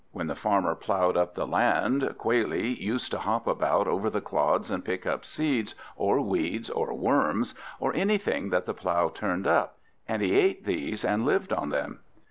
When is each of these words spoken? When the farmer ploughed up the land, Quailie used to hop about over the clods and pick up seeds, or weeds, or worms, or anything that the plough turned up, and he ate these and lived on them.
When 0.11 0.25
the 0.25 0.33
farmer 0.35 0.73
ploughed 0.73 1.15
up 1.15 1.35
the 1.35 1.45
land, 1.45 2.15
Quailie 2.17 2.73
used 2.81 3.11
to 3.11 3.19
hop 3.19 3.45
about 3.45 3.87
over 3.87 4.09
the 4.09 4.19
clods 4.19 4.71
and 4.71 4.83
pick 4.83 5.05
up 5.05 5.23
seeds, 5.25 5.75
or 5.95 6.19
weeds, 6.21 6.71
or 6.71 6.91
worms, 6.95 7.53
or 7.79 7.93
anything 7.93 8.49
that 8.49 8.65
the 8.65 8.73
plough 8.73 9.09
turned 9.09 9.45
up, 9.45 9.77
and 10.07 10.23
he 10.23 10.33
ate 10.33 10.65
these 10.65 11.05
and 11.05 11.23
lived 11.23 11.53
on 11.53 11.69
them. 11.69 11.99